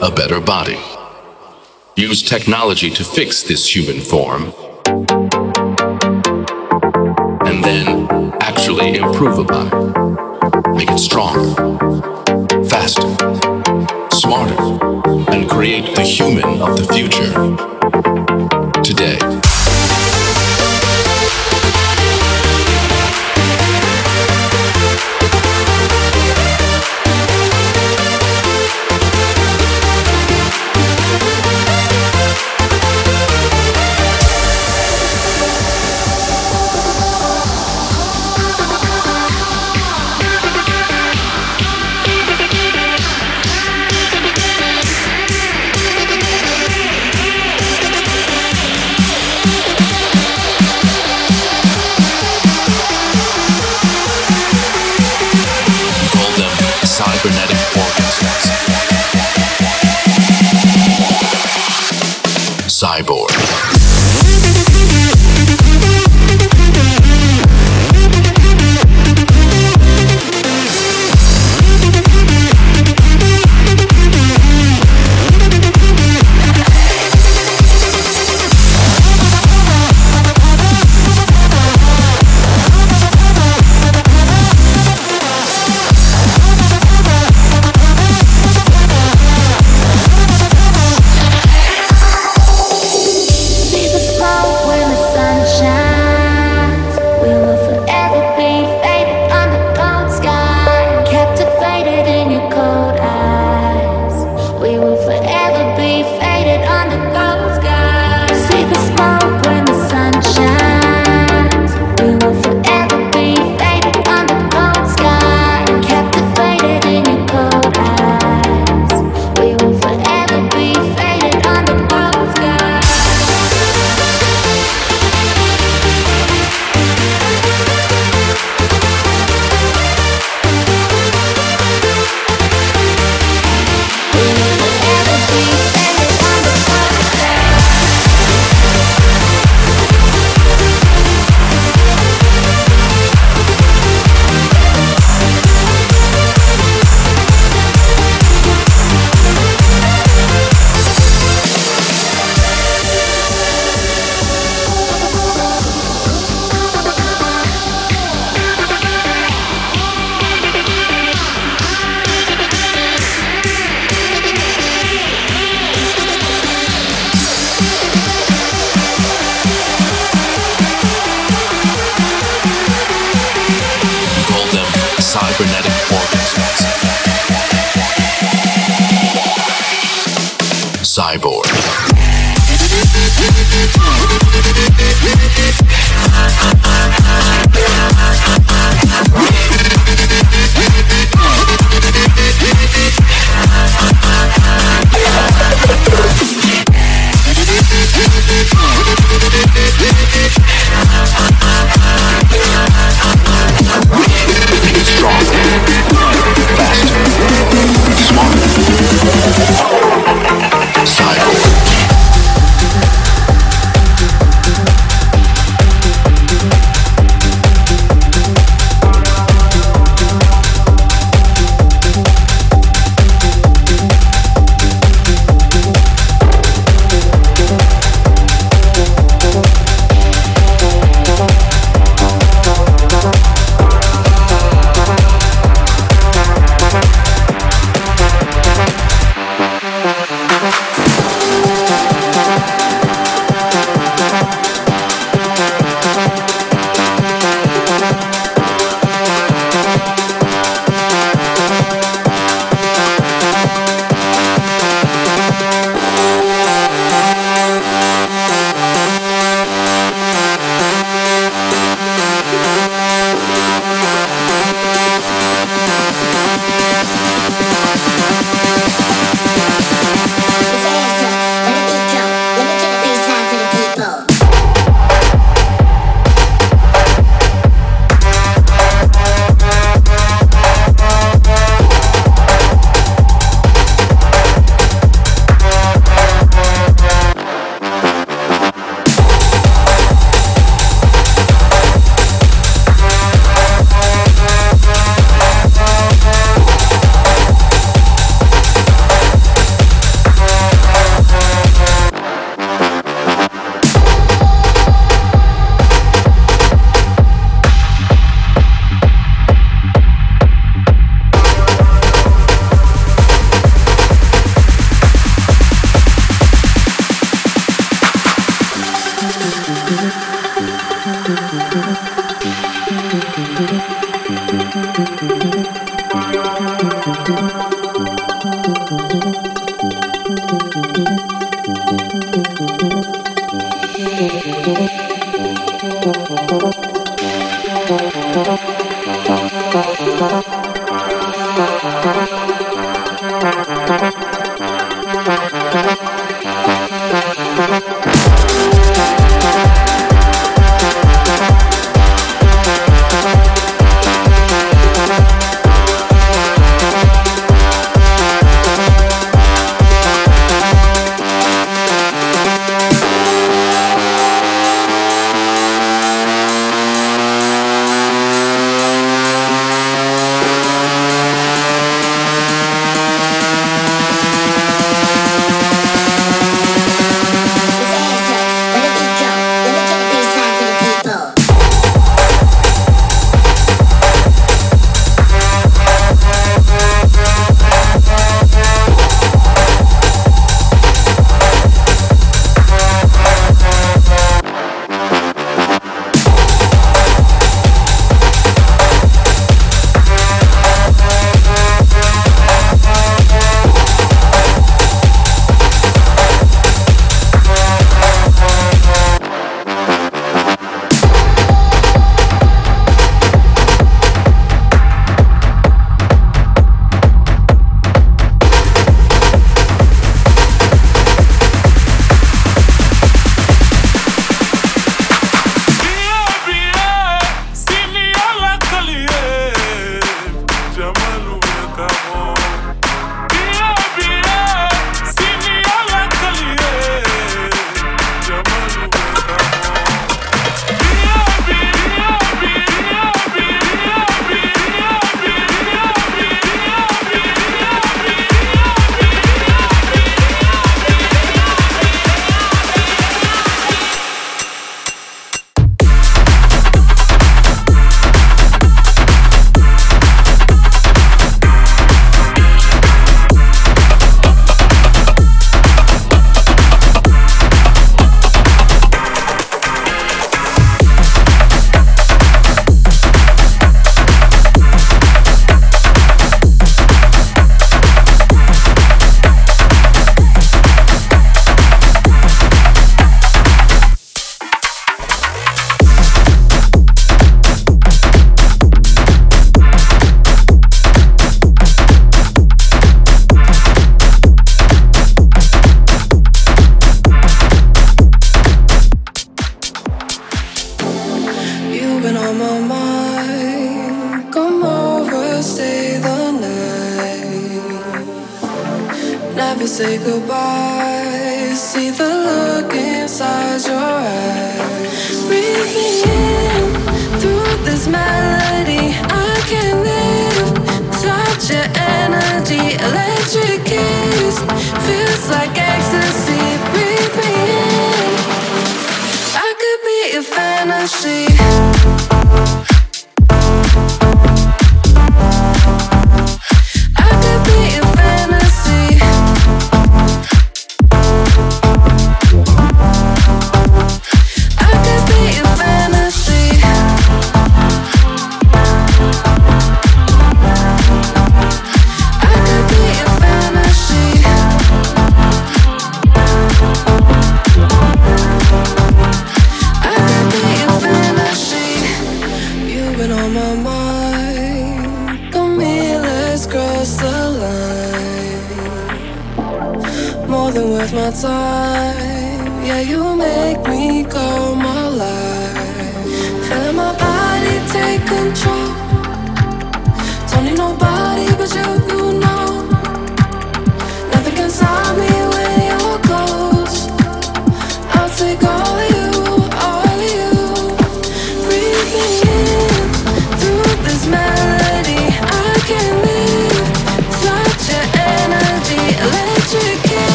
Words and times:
a 0.00 0.10
better 0.10 0.40
body? 0.40 0.78
Use 1.96 2.22
technology 2.22 2.90
to 2.90 3.04
fix 3.04 3.42
this 3.42 3.74
human 3.74 4.00
form, 4.00 4.52
and 7.46 7.64
then 7.64 8.08
actually 8.40 8.96
improve 8.96 9.38
upon 9.38 9.66
it. 9.66 9.77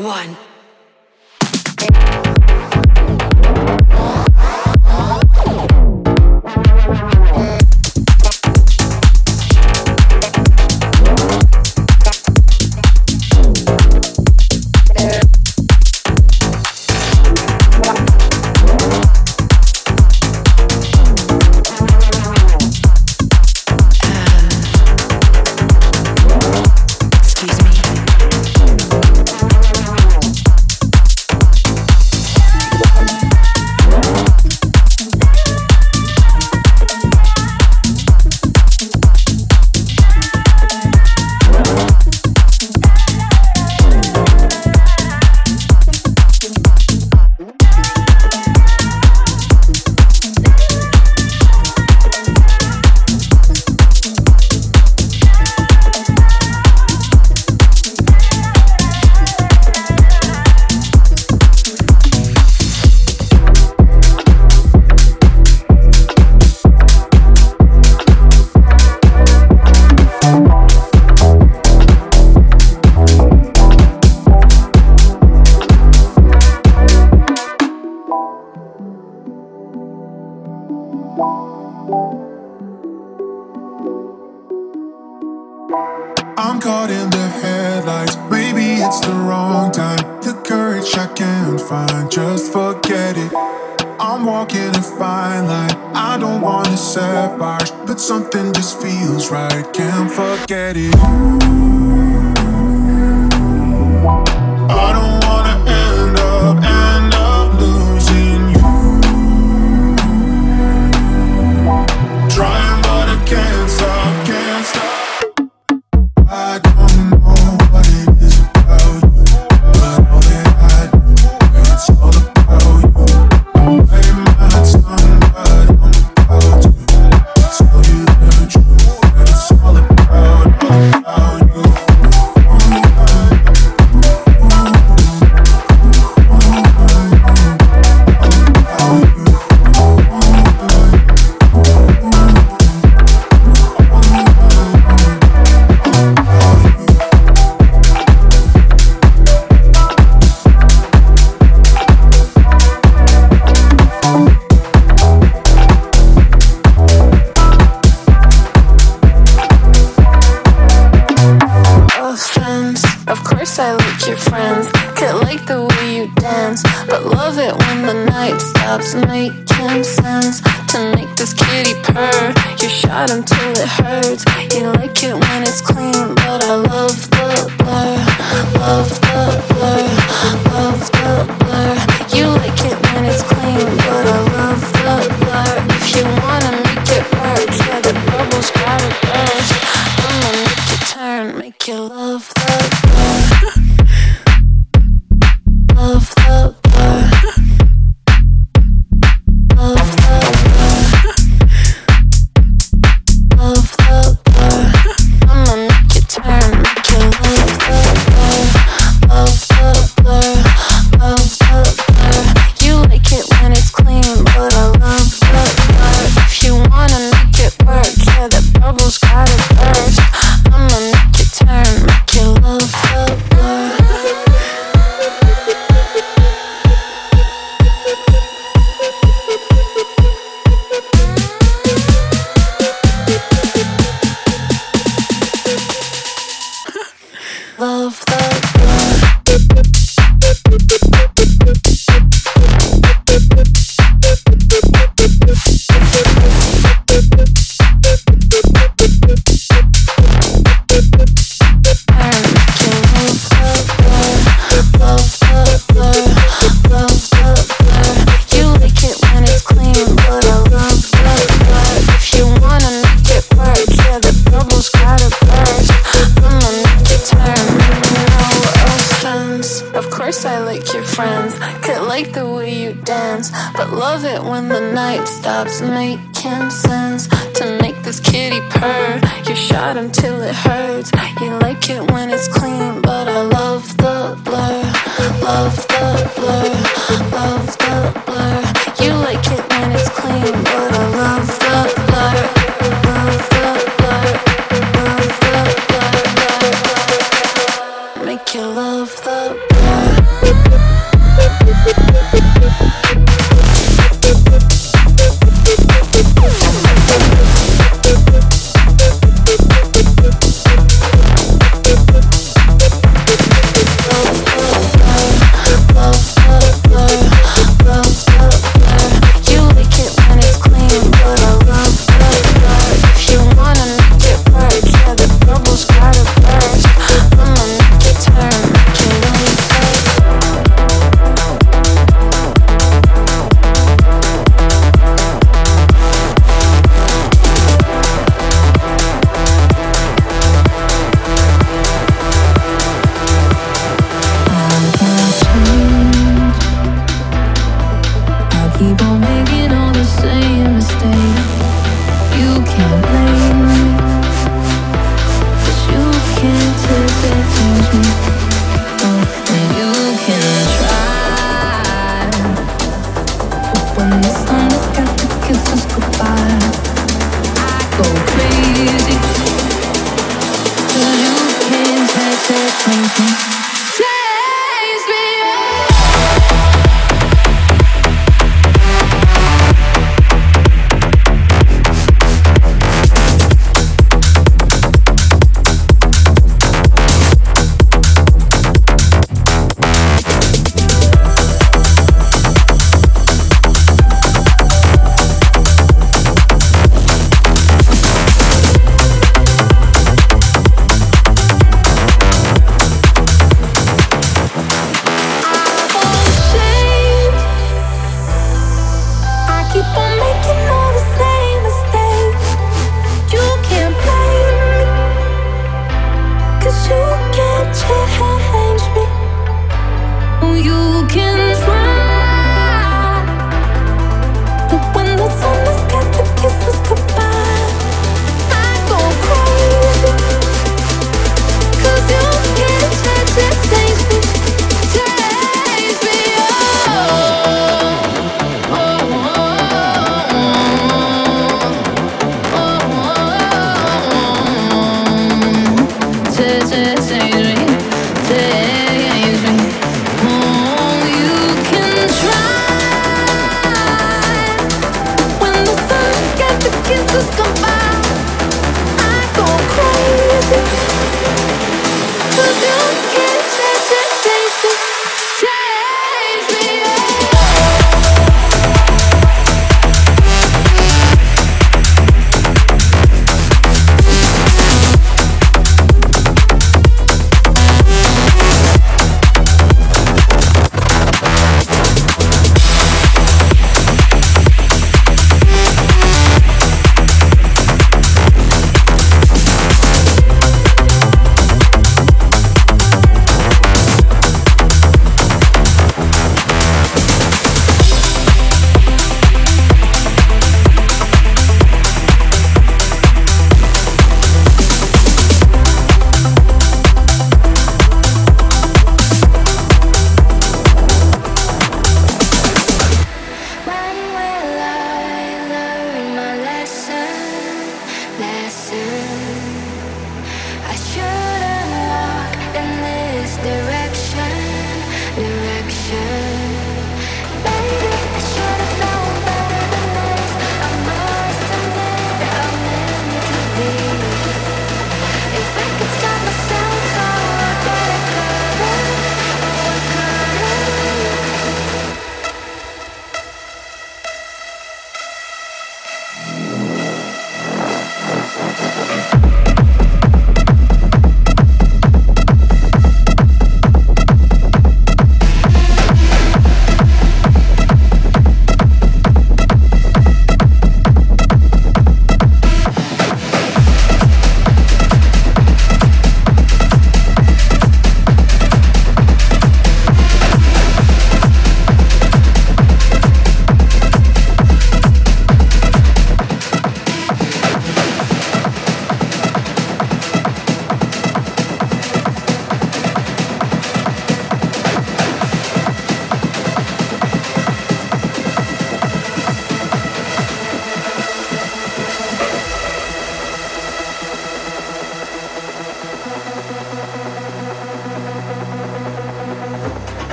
You 0.00 0.38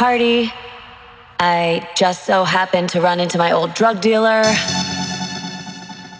party. 0.00 0.50
I 1.38 1.86
just 1.94 2.24
so 2.24 2.44
happened 2.44 2.88
to 2.94 3.02
run 3.02 3.20
into 3.20 3.36
my 3.36 3.52
old 3.52 3.74
drug 3.74 4.00
dealer. 4.00 4.40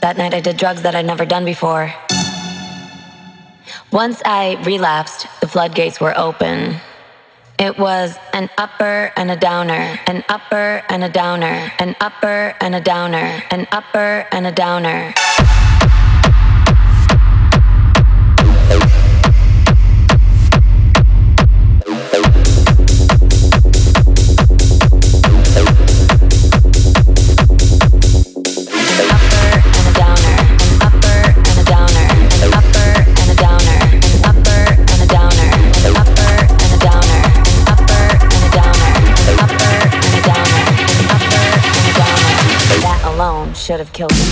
That 0.02 0.16
night 0.18 0.34
I 0.34 0.40
did 0.40 0.58
drugs 0.58 0.82
that 0.82 0.94
I'd 0.94 1.06
never 1.06 1.24
done 1.24 1.46
before. 1.46 1.90
Once 3.90 4.20
I 4.26 4.62
relapsed, 4.66 5.26
the 5.40 5.48
floodgates 5.48 5.98
were 5.98 6.12
open. 6.14 6.76
It 7.58 7.78
was 7.78 8.18
an 8.34 8.50
upper 8.58 9.12
and 9.16 9.30
a 9.30 9.36
downer, 9.36 9.98
an 10.06 10.24
upper 10.28 10.82
and 10.90 11.02
a 11.02 11.08
downer, 11.08 11.72
an 11.78 11.96
upper 12.02 12.54
and 12.60 12.74
a 12.74 12.82
downer, 12.82 13.42
an 13.50 13.66
upper 13.72 14.26
and 14.30 14.46
a 14.46 14.52
downer. 14.52 15.14
Killed 44.00 44.29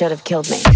should 0.00 0.10
have 0.12 0.24
killed 0.24 0.48
me. 0.48 0.69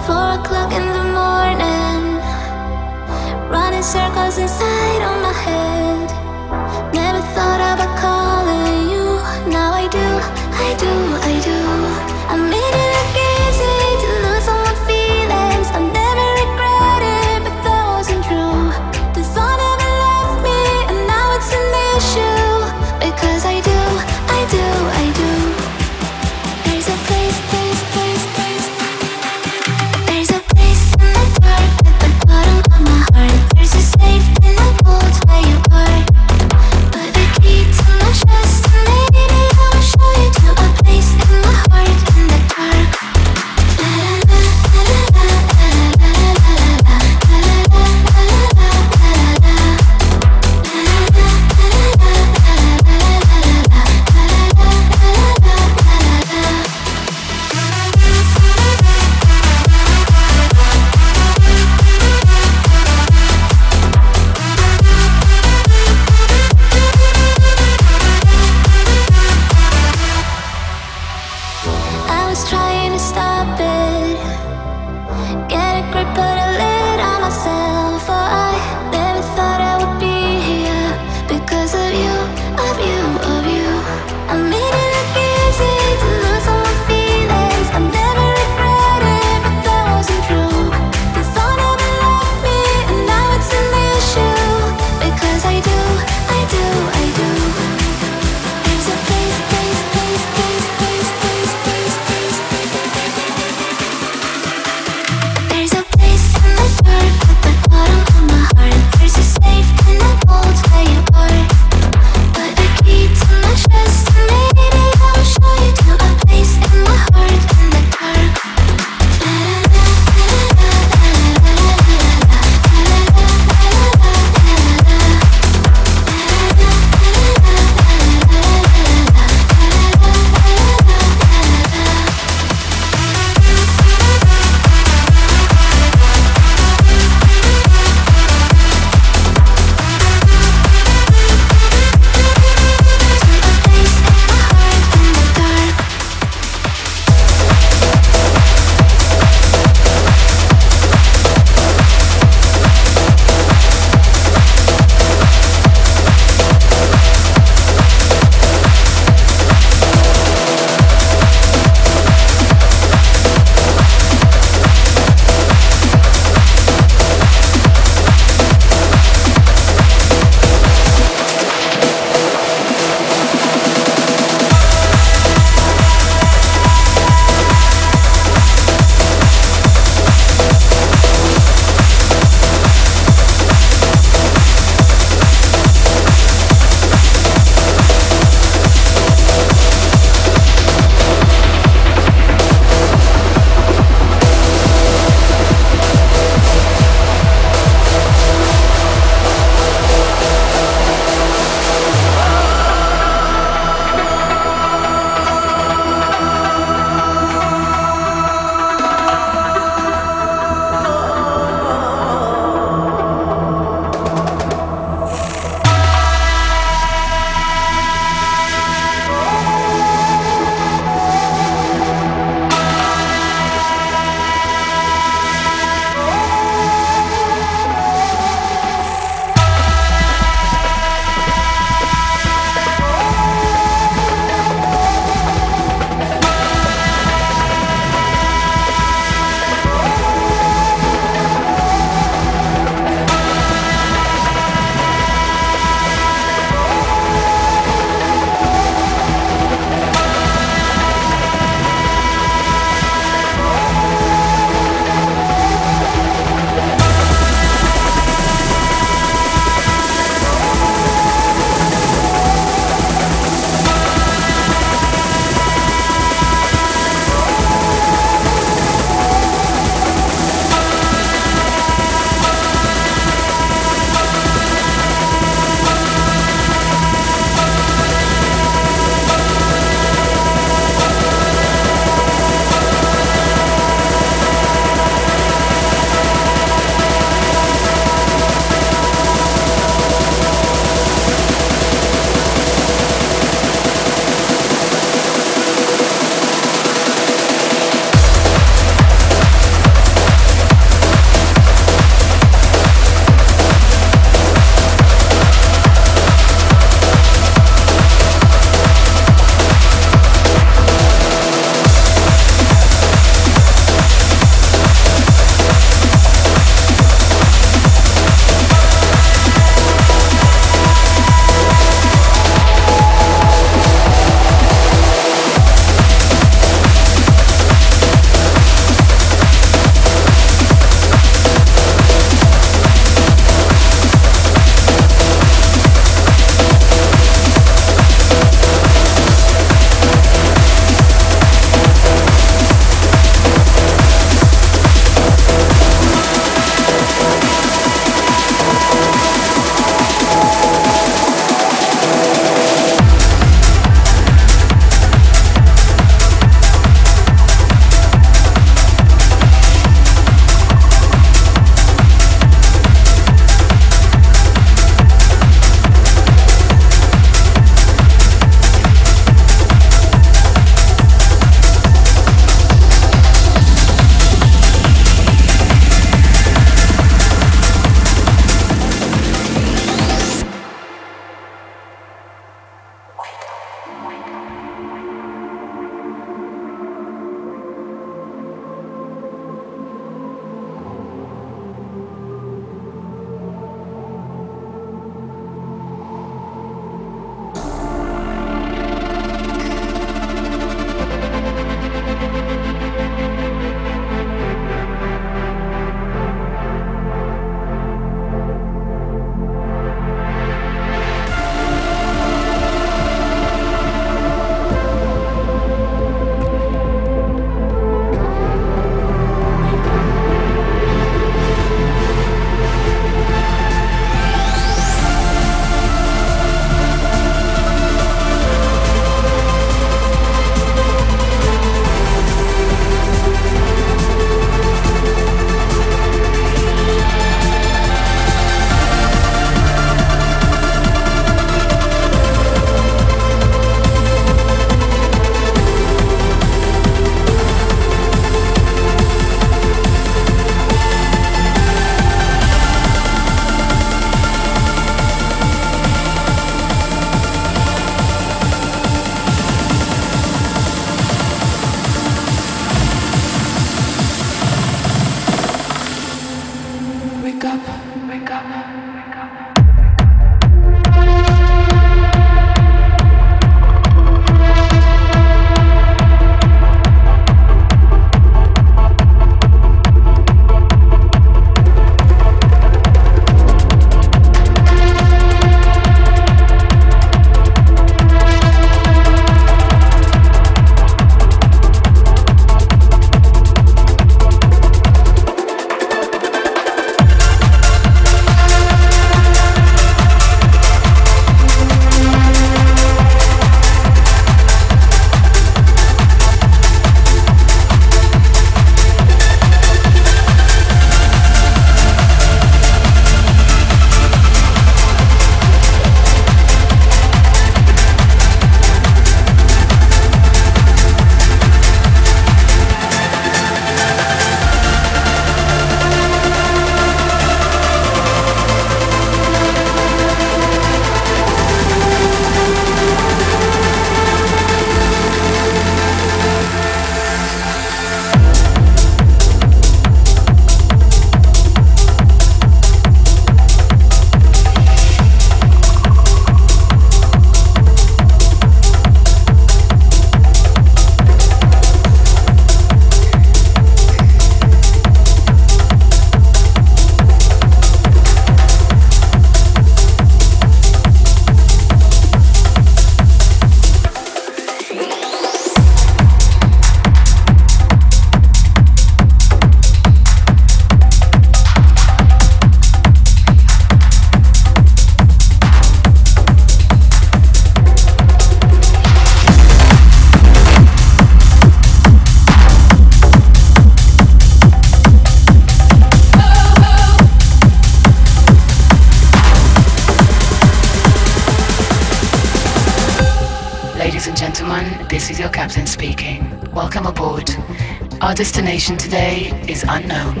Destination 598.40 598.56
today 598.56 599.30
is 599.30 599.44
unknown, 599.50 600.00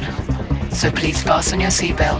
so 0.70 0.90
please 0.90 1.22
fasten 1.22 1.60
your 1.60 1.68
seatbelts 1.68 2.19